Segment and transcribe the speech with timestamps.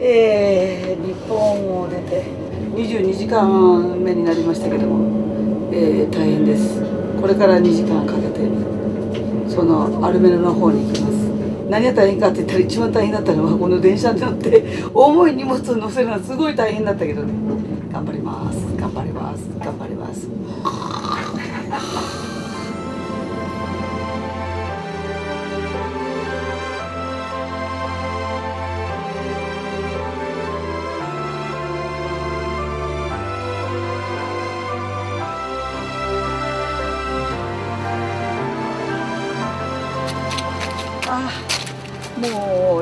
[0.00, 2.22] えー、日本を出て
[2.76, 6.80] 22時間目になりましたけども、えー、大変です。
[7.20, 8.48] これから2時間かけて
[9.48, 11.14] そのアルメナの方に行きます。
[11.68, 14.64] 何が大変かって言ったら一番大変だったのはこの電車に乗って
[14.94, 17.32] 重い荷物を乗せるのはすごい大変だったけどね。
[17.92, 18.76] 頑張ります。
[18.76, 19.48] 頑張ります。
[19.58, 20.28] 頑張ります。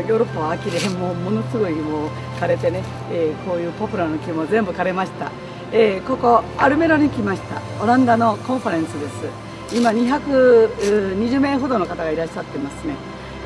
[0.01, 2.09] ヨーロッパは秋でもうものすごいもう
[2.41, 5.31] 枯れてね、えーこういうポプラの木も全部枯れました、
[5.73, 7.61] えーここアルメロに来ました。
[7.83, 9.77] オランダのコンファレンスです。
[9.77, 12.95] 今220名ほどの方がいらっしゃってますね、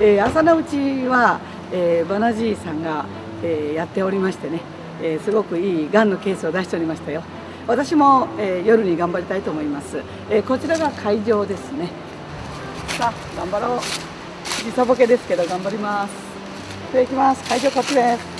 [0.00, 0.76] えー朝のうち
[1.06, 1.40] は、
[1.72, 3.06] えバナジーさんが、
[3.42, 4.60] えやっておりましてね、
[5.02, 7.22] えすごくいいがんのケースを出しておりましたよ。
[7.66, 11.88] 私も、え夜に頑張りたいと思います、えこちらが会場ですね。
[12.98, 13.78] さあ頑張ろう。
[14.62, 16.29] 時差ボケですけど頑張ります。
[16.92, 17.48] で行きます。
[17.48, 18.39] 会場こっちです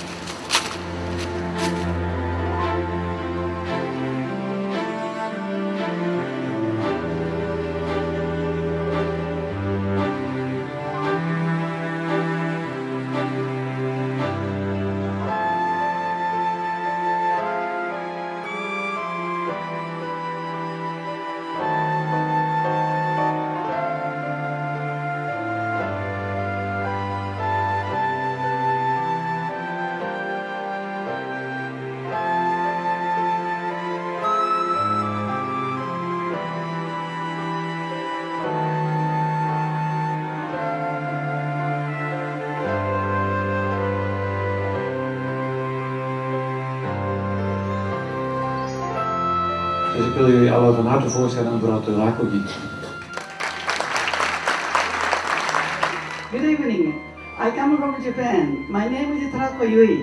[50.75, 51.59] voorstellen.
[56.31, 56.93] Good evening.
[57.37, 58.65] I come from Japan.
[58.69, 60.01] My name is Tarako Yui.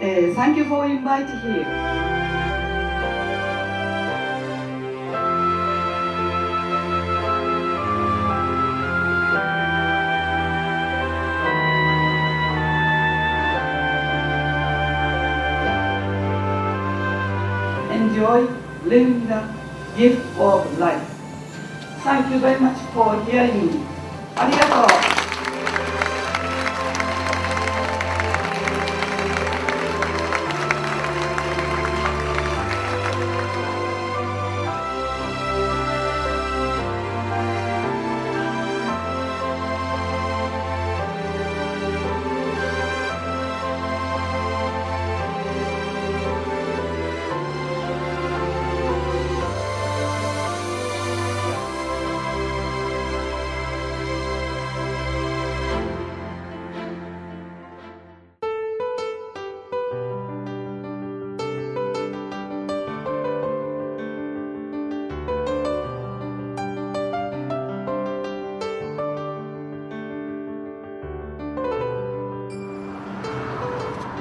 [0.00, 1.64] Uh, thank you for inviting here.
[17.90, 18.46] Enjoy
[18.84, 19.63] living the
[19.97, 21.01] gift of life.
[22.03, 23.79] Thank you very much for hearing me.
[24.35, 25.12] ありがとう。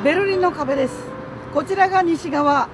[0.04, 0.96] ベルリンの壁です。
[1.54, 2.68] こちらが西側。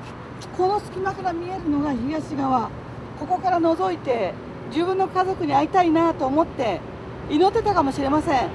[0.57, 2.72] この隙間から見えるのが東側。
[3.19, 4.34] ここから覗いて
[4.72, 6.81] 自分の家族に会いたいなと思って
[7.29, 8.50] 祈ってたかもしれません。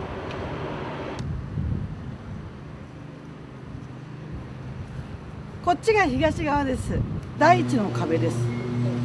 [5.65, 6.99] こっちが東側です。
[7.39, 8.37] 第一の壁です、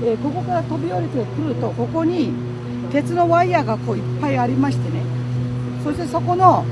[0.04, 2.32] えーここから飛び降りてくるとここに
[2.92, 5.04] 鉄のワイヤーがこういっぱいありましてね。
[5.84, 6.64] そしてそこの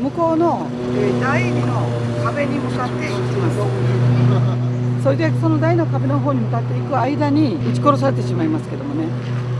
[0.00, 0.66] 向こうの、
[0.96, 5.02] えー第二の壁に向かっていきます。
[5.02, 9.06] それでその第二の壁の方に向かっていく間に撃ち殺されてしまいますけどもね。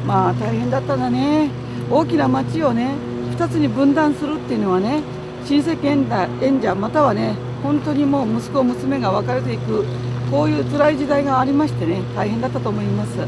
[0.07, 1.51] まあ大変だったんだね。
[1.91, 2.94] 大きな町をね
[3.37, 5.03] 2つに分断するっていうのはね
[5.44, 9.85] 親戚縁者縁者またはね本当にもう息子娘が別れていく
[10.31, 13.19] こういう辛い時代がありましてね大変だったと思います。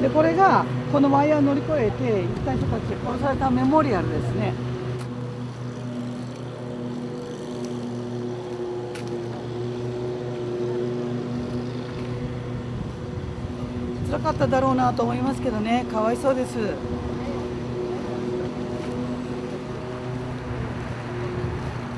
[0.00, 4.54] でこれがこのワイヤーを乗り越えて行った人たち殺されたメモリアルですね
[13.98, 15.84] 辛かっただろうなと思いますけどね。
[15.90, 16.56] かわいそうです。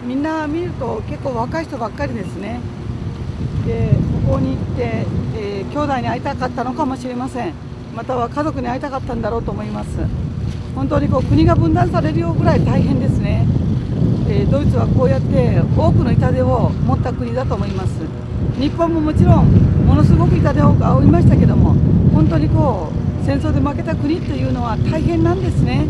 [0.07, 2.61] みんな見ると結構若い人ばっかりですね。
[3.67, 3.91] で
[4.27, 7.55] ここに行って、えー兄弟に会いたかったのかもしれません。
[7.97, 9.89] または家族に会いたかったんだろうと思います。
[10.75, 13.47] 本当にこう国が分断されるようぐらい大変ですね。
[14.29, 18.01] えー、ドイツはこうやって多くの痛手を持った国だと思います。
[18.59, 19.47] 日本ももちろん
[19.87, 21.75] ものすごく痛手を負いましたけども
[22.13, 25.87] 本当にこう戦争で負けた国というのは大変なんですね。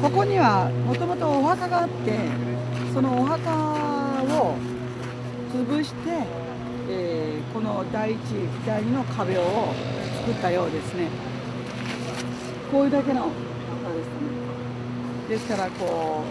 [0.00, 2.18] ここにはもともとお墓があって
[2.94, 3.50] そのお墓
[4.42, 4.54] を
[5.52, 6.24] 潰して、
[6.88, 8.18] えー、この第一
[8.66, 9.42] 第二の壁を
[10.20, 11.08] 作ったようですね。
[12.70, 13.30] こういうだけの墓
[13.94, 14.12] ですね。
[15.28, 16.22] ですからこ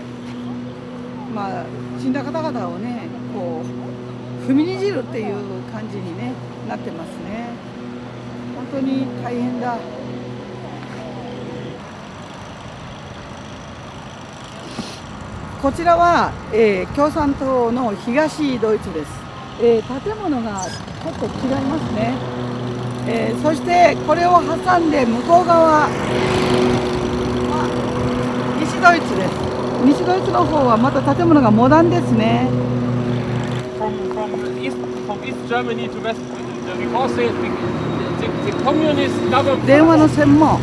[1.29, 1.65] うまあ
[1.99, 3.06] 死んだ方々をね
[3.37, 5.35] こう踏みにじるっていう
[5.71, 6.33] 感じに、ね、
[6.67, 7.49] なってますね。
[8.55, 9.77] 本当に大変だ。
[15.61, 19.11] こちらは、えー、共産党の東ドイツです、
[19.59, 21.31] えー、建物がちょっと違い
[21.65, 22.13] ますね、
[23.07, 25.89] えー、そしてこれを挟んで向こう側は
[28.59, 29.47] 西ドイツです。
[29.83, 32.47] 西ドイツの方はまた建物がモダンですね
[39.65, 40.59] 電話の線も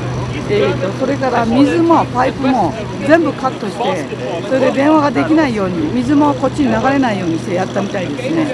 [0.50, 2.72] えーと、それから水もパイプも
[3.06, 8.44] 全部カットしてそれで電話ができないように水もこっちに流れないようにしてやったみたいですね。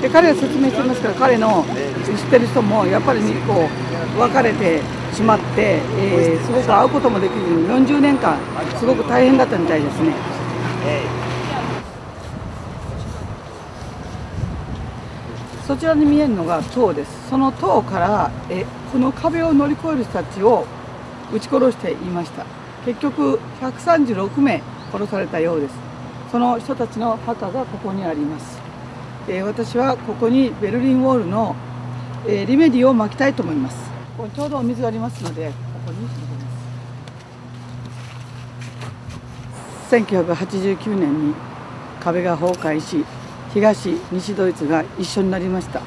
[0.00, 1.64] で彼は説明してますから彼の
[2.04, 3.66] 知ってる人もやっぱりこ
[4.16, 4.80] う別れて
[5.12, 8.38] しまって、えー、すごく会うこともできずに40年間
[8.78, 10.12] すごく大変だったみたいですね
[15.66, 17.28] そちらに見えるのが塔です。
[17.28, 20.64] その塔からえこの壁を乗り越える人たちを
[21.32, 22.46] 撃ち殺していました。
[22.84, 25.74] 結局136名殺されたようです。
[26.30, 28.58] その人たちの墓がここにあります、
[29.28, 31.54] えー、私はここにベルリンウォールの、
[32.26, 33.76] えー、リメディを巻きたいと思います。
[34.16, 35.54] ここにちょうどお水がありますのでこ
[35.86, 36.50] こに入れま
[39.88, 39.94] す。
[39.96, 41.34] 1989年に
[42.00, 43.04] 壁が崩壊し
[43.56, 45.80] 東西ドイツが一緒になりました。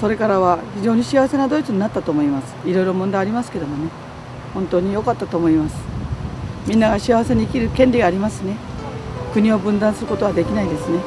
[0.00, 2.52] それからは非常に幸せなドイツになったと思います。
[2.66, 3.88] いろいろ問題ありますけどもね。
[4.52, 5.76] 本当に良かったと思います。
[6.66, 8.56] みんなが幸せに生きる権利がありますね。
[9.32, 10.98] 国を分断することはできないですね。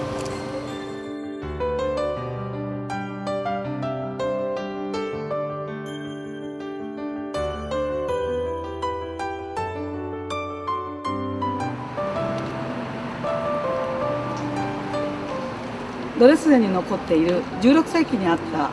[16.45, 18.69] ドレスデンに残っている16世紀にあった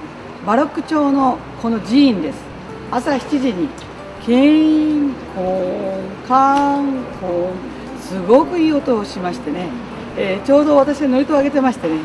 [0.46, 2.38] バロック調のこの寺院です。
[2.90, 3.68] 朝7時に
[4.26, 7.48] 金婚観光
[7.98, 9.68] すごくいい音をしましてね、
[10.18, 11.98] えー、ちょうど私はノリと上げてましてね。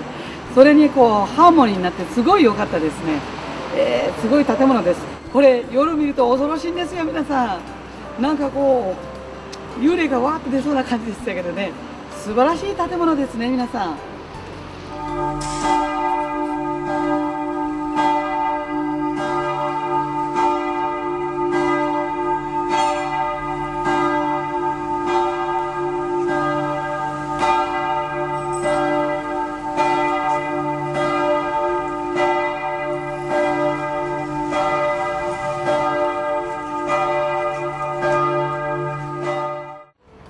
[0.56, 3.20] それにこうハーモニーになってすごい良かったですね、
[3.76, 5.02] えー、すごい建物です。
[5.34, 7.60] これ夜見ると恐ろしいんですよ皆さ
[8.20, 8.22] ん。
[8.22, 8.96] なんかこ
[9.78, 11.74] う幽霊がわーって出そうな感じでしたけどね。
[12.12, 14.17] 素晴らしい建物ですね皆さん。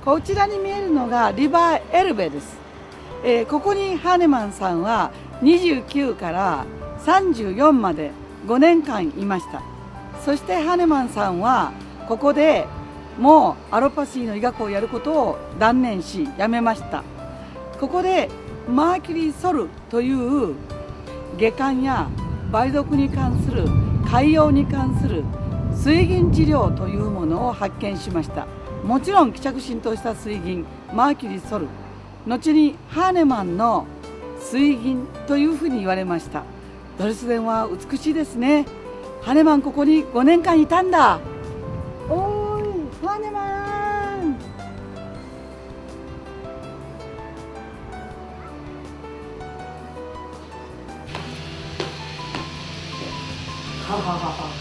[0.04, 2.67] こちらに見えるのがリバーエルベです、
[3.24, 6.66] えー、ここにハーネマンさんは29から
[7.06, 8.12] 34まで
[8.46, 9.62] 5年間いました。
[10.24, 11.72] そしてハーネマンさんは
[12.08, 12.66] ここで
[13.20, 17.04] もうアロパシーの医学をやることを断念しやめました。
[17.80, 18.30] ここで
[18.68, 20.56] マーキュリーソルという
[21.38, 22.10] 下巻や
[22.52, 23.66] 梅毒に関する
[24.10, 25.24] 海洋に関する
[25.74, 28.48] 水銀治療というものを発見しました。
[28.84, 31.68] もちろん希釈浸透した水銀マーキュリーソル。
[32.28, 33.88] 後にハーネマンの
[34.40, 36.44] 水銀というふうに言われました。
[37.00, 38.66] ドレスデンは美しいですね。
[39.22, 41.20] ハーネマンここに5年間いたんだ。
[42.10, 44.36] おーいハーネマン。
[53.88, 54.52] はははは、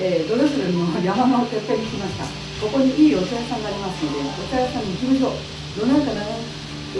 [0.00, 2.24] えー、ドレスデンの山のてっぺんに来ました。
[2.60, 5.32] ここにいいお茶屋さんがありますのでお茶屋さんに行きましょう。
[5.80, 6.53] どないかな？
[6.96, 6.98] お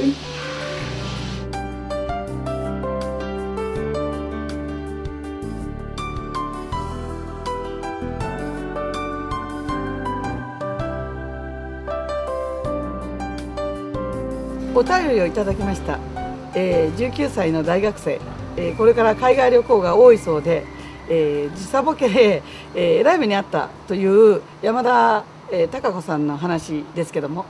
[14.83, 16.01] 便りをいただきました、
[16.57, 18.21] えー、19歳の大学生、
[18.57, 20.65] えー、これから海外旅行が多いそうで、
[21.09, 22.43] えー時差ボケで、
[22.75, 27.45] えー、えらい目にあったという山田、えー、貴子さんの話ですけども、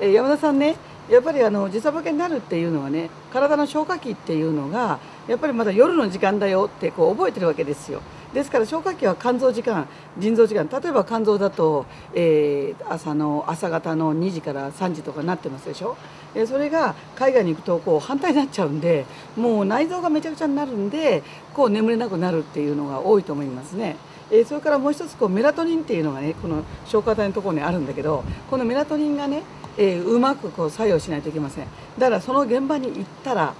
[0.00, 0.76] えー山田さんね
[1.10, 8.00] やっぱりあの時差ボケになるっていうのはね体の消化器っていうのがやっぱりまだ夜の時間だよってこう覚えてるわけですよ。
[8.32, 9.88] ですから消化器は肝臓時間
[10.18, 10.68] 腎臓時間。
[10.68, 15.96] 例えば肝臓だと、えー朝の朝方の2時から3時とかなってますでしょ。
[16.34, 19.04] えそれが海外に行くとこう反対になっちゃうんで
[19.36, 21.24] もう内臓がめちゃくちゃになるんで
[21.54, 23.96] こう眠れなくなるっていうのが多いと思いますね。
[24.30, 29.42] えそれからもう一つこうメラトニンっていうのがねこの消化体のところにあるんだけどこのメラトニンがね、
[29.78, 31.66] えーうまくこう作用しないといけません。
[31.98, 33.54] だからその現場に行ったら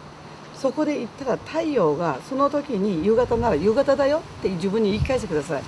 [0.55, 5.62] そこで行ったら太陽がその時に夕方なら夕方だよって自分に言い返してください。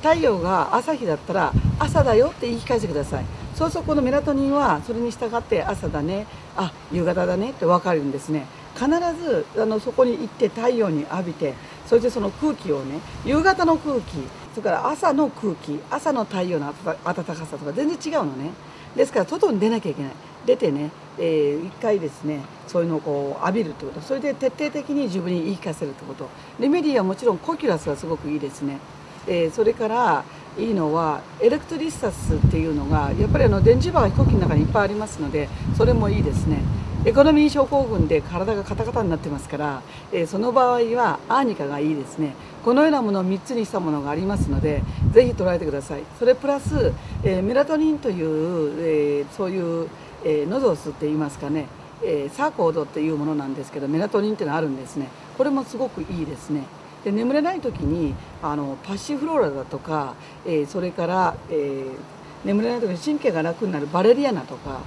[0.00, 3.24] 太陽が朝日だったら朝だよって言い返してください。
[3.56, 6.26] そうするとこのメラトニンはそれに従って朝だね。
[6.56, 8.46] あ夕方だねって分かるんですね。
[8.74, 8.88] 必
[9.20, 11.54] ずあのそこに行って太陽に浴びて
[11.84, 14.18] そしてその空気をね夕方の空気
[14.54, 18.50] それから朝の空気朝の太陽の暖暖かさとか全然違うのね。
[18.98, 20.12] ですから外に出なきゃいけない。
[20.44, 24.00] 出てね、えー一回ですねそういうのをこう浴びるってこと。
[24.00, 26.28] それで徹底的に自分に言い聞かせるってこと。
[26.58, 28.78] レメディはもちろんコキュラスはすごくいいですね、
[29.26, 30.24] えーそれから
[30.58, 36.62] いいのはエレクトリスタスっていうのがやっぱりあの電磁場が飛行機の中にいっぱいありますのでそれもいいですね。
[37.04, 42.34] エコノミー症候群で体がカタカタになってますから、えーその場合はアーニカがいいですね。
[42.64, 46.02] このようなものを3つにしたものがありますのでぜひ捉えてください。
[46.18, 49.88] それプラス、えーメラトニンという、えーそういう、
[50.24, 51.66] えーノゾスって言いますかね、
[52.02, 55.08] えーサーコードっていうものなんですけどメラトニンっていうのがあるんですね。
[55.38, 56.64] これもすごくいいですね。
[57.04, 58.12] で眠れない時に
[58.42, 60.14] あのパッシフローラだとか、
[60.44, 61.86] えそれから、え
[62.44, 64.80] 眠れない時に神経が楽になるバレリアナとか、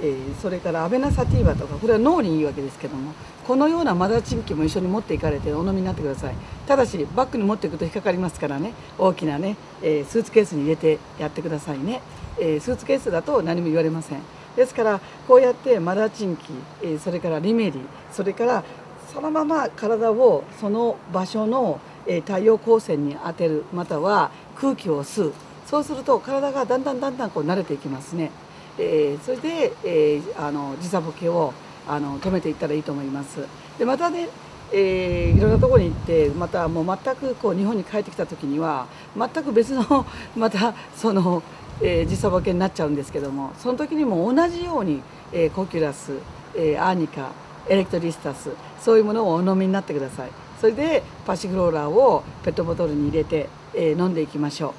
[0.00, 3.12] えーそれからアベナサティーバとかこれは脳にいいわけですけども
[3.46, 6.34] このようなマダチンキも一緒に持っていかれてお飲みになってください。
[6.66, 8.72] ただしバッグに持っていくと引っかかりますからね。
[8.98, 12.02] 大きなね、えースーツケースに入れてやってくださいね、
[12.38, 14.20] えースーツケースだと何も言われません。
[14.56, 17.80] ですからこうやってマダチンキ、えーそれからリメリ
[18.12, 18.64] それから
[19.12, 25.32] そのまま体をその場所のえ太陽光線に当てるまたは空気を吸う。
[25.66, 28.30] そうすると体がだんだんだんだんこう慣れていきますね、
[28.78, 31.52] えーそれで、えーあの時差ボケを
[31.88, 33.46] あの止めていったらいいと思います。
[33.78, 34.28] でまたね、
[34.72, 40.04] えーいろんなところに行ってまたもう全くこう日本に帰ってきた時には全く別の
[40.36, 41.42] またその、
[41.80, 45.02] えー時差ボケになっちゃうんですけどもその時にも同じように、
[45.32, 46.12] えーコキュラス、
[46.54, 47.30] えーアーニカ
[47.68, 50.28] エレクトリスタスそういうものをお飲みになってください。
[50.60, 54.72] それでパシフローラーをペットボトルに入れて、えー飲んでいきましょう、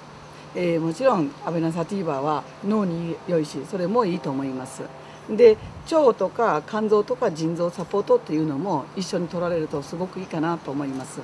[0.60, 4.82] えーもちろんアベナサティーバは脳に良いしそれもいいと思います。
[5.30, 5.56] で
[5.92, 11.20] 腸とか肝臓とか腎臓サポートっていうのも一緒に取られるとすごくいいかなと思います。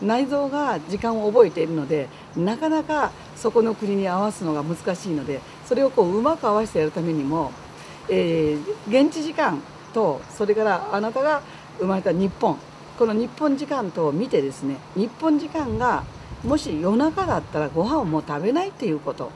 [0.00, 7.52] 内臓が時間を覚えているのでなかなかそこの国に合わすのが難しいのでそれをこううまく合わせてやるためにも、
[8.08, 9.60] えー現地時間
[9.92, 11.42] とそれからあなたが
[11.78, 12.56] 生まれた日本。
[12.98, 16.02] この日本時間と見てですね日本時間が
[16.44, 19.30] もし夜中だったらご飯をもう食べないっていうこと。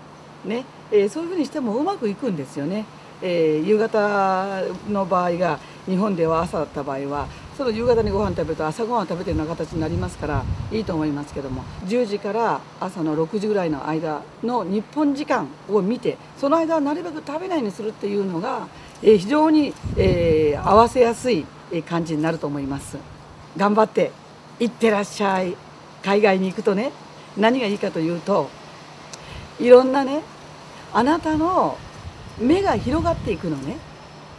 [0.44, 2.84] ね、えーそういうふうにしてもうまくいくんですよね、
[3.22, 11.62] えー夕方の場合が日本では朝だった場合はその夕方にご飯食べると朝ご飯を食べてるような形になりますからいいと思いますけども。
[11.86, 18.66] 10時から朝の6時ぐらいの間の日本時間を見てその間はなるべく食べないようにするっていうのが、
[19.02, 22.96] えー非常に、えー合わせやすいえ感じになると思います。
[23.56, 24.10] 頑張って
[24.58, 25.56] いってらっしゃい。
[26.04, 26.92] 海外に行くとね
[27.36, 28.50] 何がいいかというと
[29.58, 30.22] いろんなね
[30.92, 31.78] あなたの
[32.38, 33.76] 目が広がっていくのね。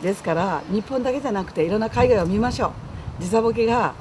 [0.01, 2.73] ですから日本だけじゃなくていろんな海外を見ましょ
[3.19, 3.23] う。
[3.23, 3.93] 時差ボケが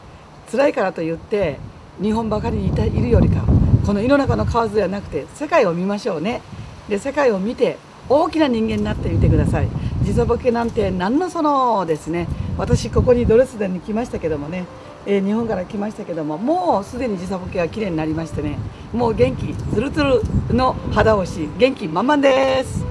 [0.50, 1.58] 辛いからといって
[2.00, 3.44] 日本ばかりにいたいるよりか
[3.86, 6.42] この世の中の蛙ではなくて世界を見ましょうね。
[6.88, 7.78] で世界を見て
[8.08, 9.68] 大きな人間になってみてください。
[10.02, 12.26] 時差ボケなんて何のそのですね。
[12.58, 14.66] 私ここにドレスデンに来ましたけどもね、
[15.06, 18.58] えー日本から来ましたけどももうすでに時差ボケは綺麗になりましてね
[18.92, 20.22] もう元気ツルツル
[20.54, 22.84] の肌をし元気満々です。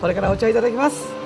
[0.00, 1.25] これからお茶いただきます。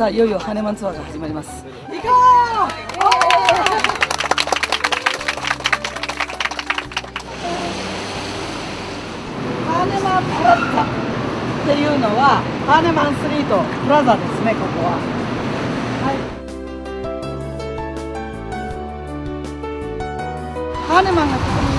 [0.00, 1.62] さあいよいよ羽マンツアーが始まります。
[1.62, 2.10] 行こう！
[9.68, 10.86] ハネマンプラザっ
[11.66, 14.96] ていうのはハネマンスリートプラザですねここは。
[16.06, 16.16] はい。
[20.88, 21.69] ハーネマンがここに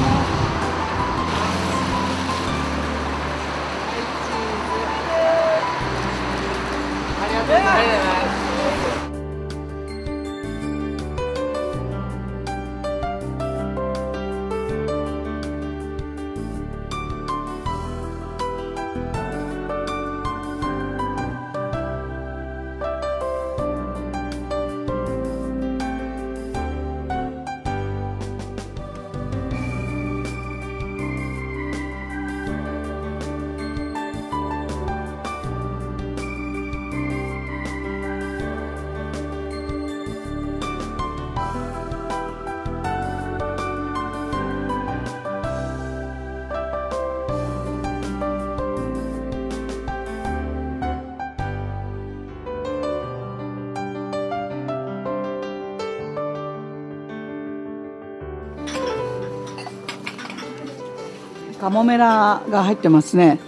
[61.61, 63.39] カモメラが入ってますね、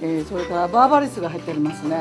[0.00, 2.00] えーそれからバーバリスが入ってますね。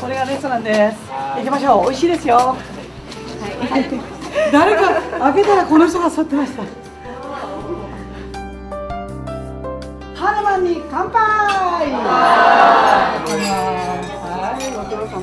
[0.00, 0.96] これがレストランです。
[1.36, 1.84] 行きましょう。
[1.84, 2.56] 美味しいですよ、
[4.50, 6.83] 誰か開けたらこの人が座ってました
[10.24, 11.20] ハーマンに乾杯！
[11.20, 11.84] は
[14.56, 15.20] い、ご苦労様。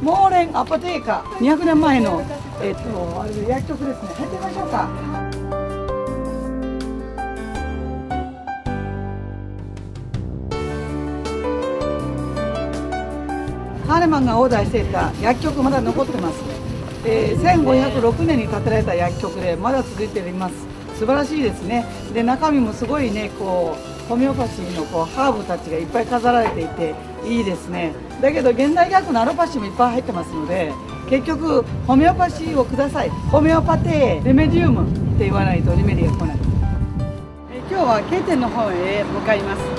[0.00, 2.22] モーレンアポテーカ200年前の、
[2.62, 4.08] えっとあれ薬局ですね。
[4.14, 4.88] 入ってみましょうか。
[13.92, 16.42] ハーレマンがオーダーしていた薬局まだ残ってます、
[17.04, 20.54] えー1506年に建てられた薬局でまだ続いています。
[20.98, 21.84] 素晴らしいですね。
[22.14, 26.94] で中身もすごいねこうホメオパシーのこうハーブたちがいっぱい飾られていて
[27.26, 27.92] いいですね。
[28.22, 30.72] だけど現代薬のアロパシーもいっぱい入ってますので
[31.10, 33.10] 結局ホメオパシーをください。
[33.10, 36.38] ホメオパテーレメディウムって言わないとリメディが来ない。
[37.52, 39.71] え今日は K 店の方へ向かいます。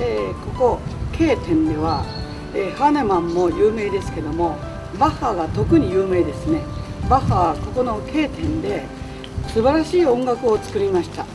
[0.00, 0.80] えーここ
[1.12, 2.04] K 店では、
[2.54, 4.56] えーハーネマンも有名ですけども
[4.98, 6.62] バッハが特に有名ですね。
[7.08, 8.84] バッハはここの K 店で
[9.48, 11.26] 素晴らしい音楽を作りました。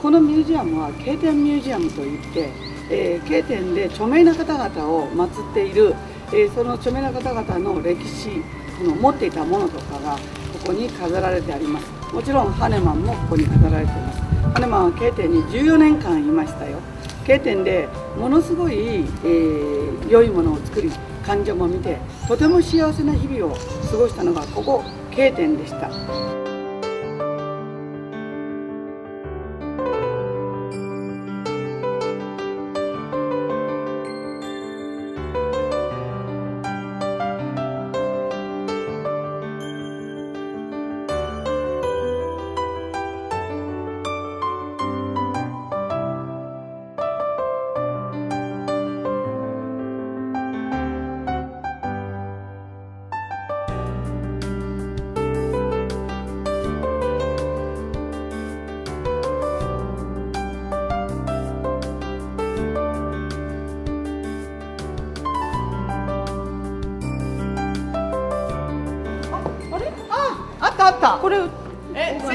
[0.00, 2.50] このミュージアムは K 店ミュージアムといって、
[2.90, 5.94] えー、K 店で著名な方々を祀っている、
[6.28, 8.42] えーその著名な方々の歴史
[8.78, 10.18] この持っていたものとかがこ
[10.66, 11.86] こに飾られてあります。
[12.12, 14.20] もちろんハネマンもここに飾られています。
[14.54, 16.78] ハネマンは K 店に14年間いましたよ。
[17.24, 20.90] 経典でものすごい、えー良いものを作り
[21.24, 23.56] 患者も見てとても幸せな日々を
[23.90, 26.33] 過ごしたのがここ経典でした。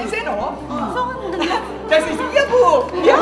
[0.07, 0.57] 先生の？
[0.67, 1.45] そうなんだ。
[1.89, 3.17] 大先生、いやもう、いや。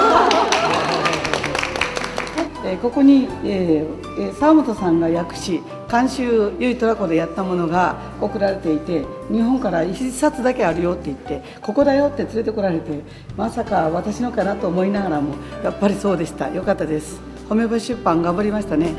[2.65, 13.03] えーここに、えーえー沢本さんが訳し監修ゆいトラコでやったものが送られていて日本から一冊だけあるよって言ってここだよって連れてこられて
[13.37, 18.93] まさか私のかなと思いながらもやっぱりそうでしたよかったです褒め星出版頑張りましたね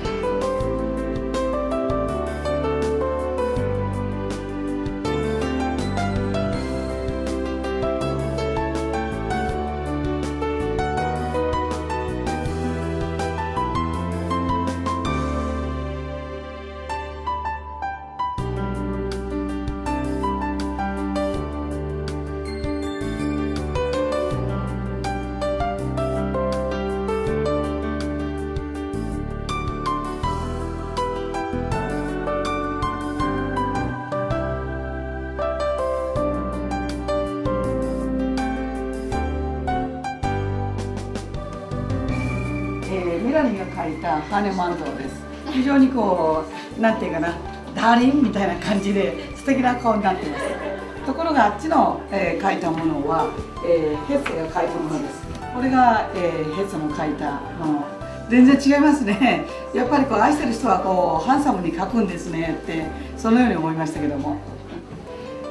[43.38, 45.22] ラニーが描いたハネマン像です。
[45.52, 46.44] 非常にこ
[46.76, 47.38] うなんていうかな
[47.74, 50.44] ダーリンみたいな感じで素敵な顔になっています。
[51.06, 53.30] ところがあっちの、えー、描いたものは、
[53.64, 55.22] えー、ヘッセが描いたものです。
[55.54, 57.84] これが、えー、ヘッセの描いたもの。
[58.28, 59.46] 全然違いますね。
[59.72, 64.36] やっぱりこう愛してる人はこうハンサムに描くんですねってそのように思いましたけども、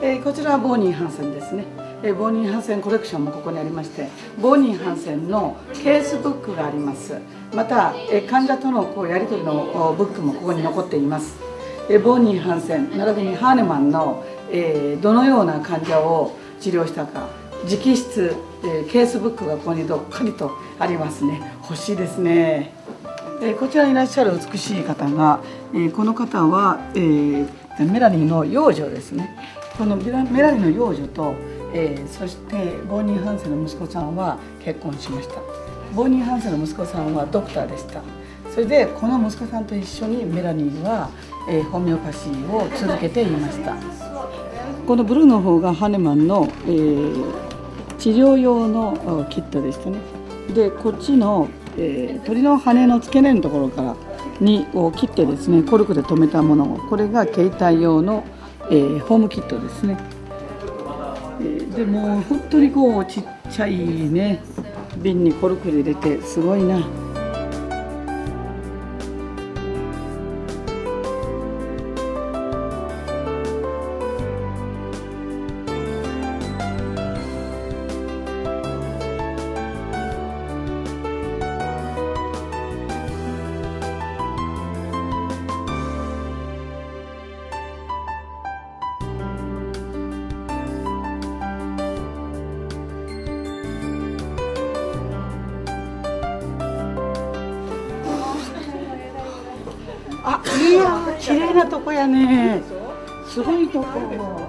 [0.02, 1.87] えー、こちらはボーニー・ハンセンですね。
[2.04, 4.08] えボーニー・ハンセンコレクションもここにありまして
[4.40, 7.16] ボーニー・ハンセンのケースブックがあります。
[7.56, 11.38] また、え患者とのこうやり取りのブックもここに残っています。
[11.90, 17.30] えボーニー・ハンセン並びにハーネマンの、えどのような患者を治療したか
[17.64, 21.42] 直筆、えケースブックがここにどっかりとありますね。
[21.64, 22.74] 欲しいですね、
[23.42, 25.40] えこちらにいらっしゃる美しい方が、
[25.74, 27.46] えこの方は、え
[27.80, 29.36] メラニーの養女ですね。
[29.78, 31.34] このメラニーの養女と、
[31.74, 35.36] えそしてボーニー・ハンセンの息子さんは結婚しました。
[35.96, 38.02] ボーニー・ハンセンの息子さんはドクターでした。
[38.54, 41.10] それでこの息子さんと一緒にメラニーは、
[41.50, 43.76] えホメオパシーを続けていました。
[44.88, 47.34] このブルーの方がハネマンの、えー、
[47.98, 50.00] 治療用のキットでしたね。
[50.54, 53.96] でこっちの、えー、鳥の羽の付け根のところから
[54.40, 58.24] にを切ってですねコルクで留めたものこれが携帯用の、
[58.72, 59.98] え、ホームキットですね、
[61.78, 64.40] でも本当にこうちっちゃいね
[64.98, 67.07] 瓶にコルク入れてすごいな。
[101.58, 102.62] なとこやね。
[103.28, 104.47] すごいとこ。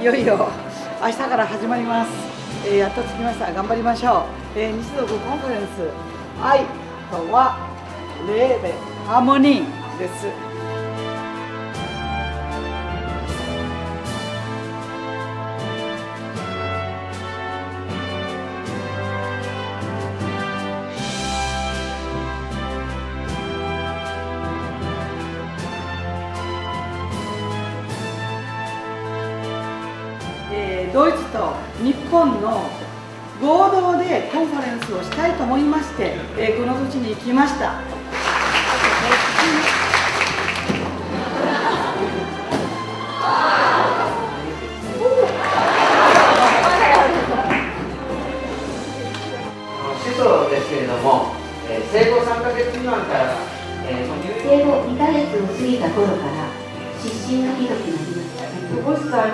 [0.00, 0.04] い。
[0.04, 0.48] よいよ
[1.02, 2.10] 明日から始まります、
[2.66, 3.52] えー、やっと着きました。
[3.52, 4.26] 頑張りましょ
[4.56, 5.90] う、えー、西族コンファレンス。
[6.42, 6.60] 愛
[7.10, 7.58] とは
[8.26, 8.72] レーベ
[9.06, 10.45] ハーモニーです。
[37.26, 37.44] きま
[50.48, 51.34] ですけれども、
[51.90, 53.34] 生後3か月未満から、
[53.84, 54.08] えー、
[54.46, 56.46] 生後2か月を過ぎた頃から
[57.02, 59.26] 失神のひどになりました。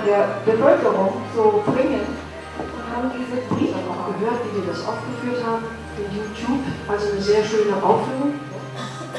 [4.21, 5.65] gehört, wie wir das aufgeführt haben
[5.97, 6.63] in YouTube.
[6.87, 8.39] Also eine sehr schöne Aufführung.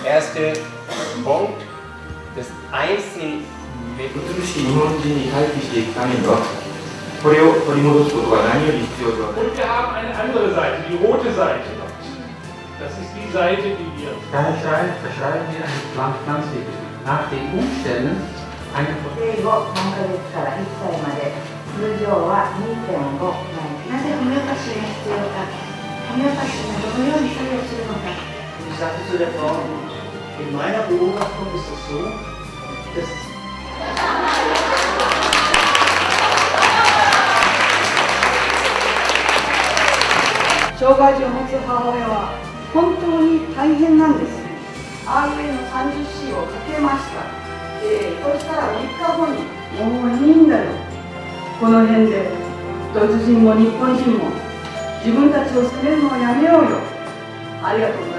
[0.05, 0.55] Erster
[1.25, 1.61] Punkt,
[2.37, 3.43] das Einzelne
[3.99, 6.39] 美しい日本人に回帰していくためには
[7.21, 9.43] これを取り戻すことが何より必要ではない。
[9.43, 11.67] Und wir haben eine andere Seite, die rote Seite.
[12.79, 14.15] Das ist die Seite, die wir.
[14.31, 16.63] Daher verschreiben wir eine Pflanze
[17.05, 18.23] nach den Umständen
[18.71, 18.85] 生
[19.43, 21.33] 後4ヶ月から1歳まで
[21.75, 25.46] 通常は2.5 なぜホメオパシーが必要か
[26.10, 28.10] ホメオパシーがどのように作用するのか
[28.66, 29.62] Ich sagte zu der Frau,
[30.42, 32.02] in meiner Beobachtung ist es so,
[32.98, 33.06] dass
[40.80, 42.34] 障害児を持つ母親は
[42.74, 44.42] 本当に大変なんです。
[45.06, 45.38] RA の
[45.70, 47.22] 30C をかけました。
[47.84, 49.38] えー、そしたら3日後に
[49.78, 50.72] もういいんだよ。
[51.60, 52.43] この辺で。
[52.94, 54.30] ドイツ人も日本人も
[55.04, 56.78] 自分たちを責めるのはやめようよ。
[57.64, 58.13] ありがとう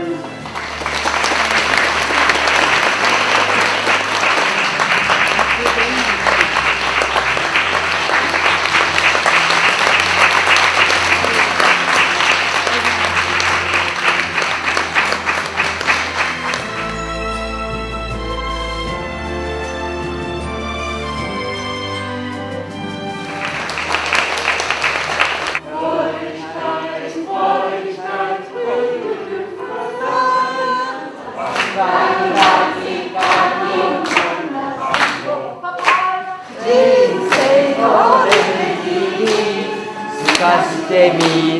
[41.12, 41.53] ござい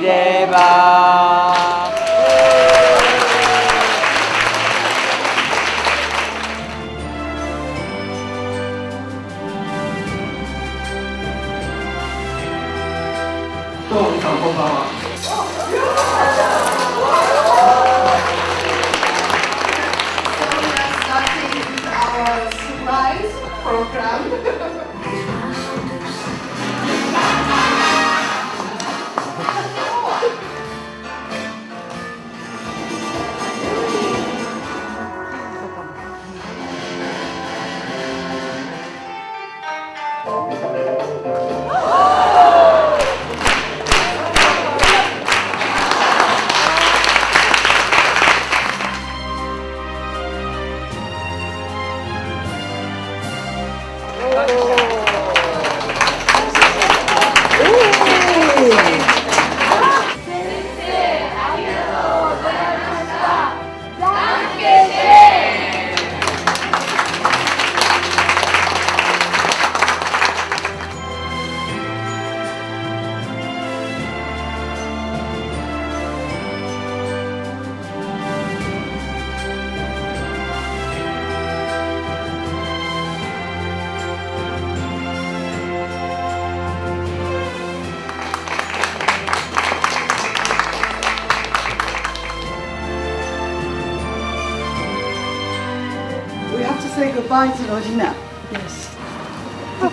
[96.95, 98.15] say goodbye to Rosina.
[98.53, 98.95] Yes.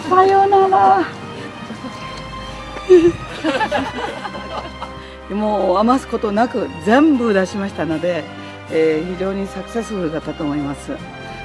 [0.10, 1.06] さようなら。
[5.36, 8.24] もう余すことなく全部出しましたので、
[8.70, 10.92] えー非常にサクセスフルだったと思います。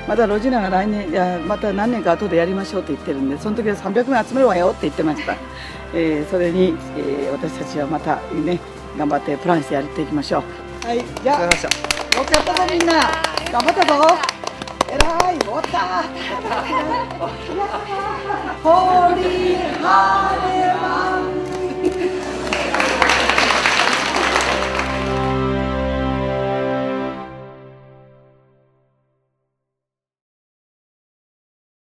[0.06, 5.34] またロジナが来年いやまた何年か後でやりましょうって言ってるんでその時は300名集めるわよって言ってました、
[5.92, 8.60] えーそれに、えー私たちはまたね
[8.96, 10.44] 頑張ってプランしてやっていきましょ
[10.84, 12.92] うはいじゃあよかったぞみんな
[13.50, 14.35] 頑張ったぞ
[14.96, 16.02] えらい終わった。
[18.62, 21.15] ホーリーハーレ